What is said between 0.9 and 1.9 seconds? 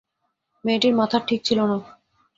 মাথার ঠিক ছিল না।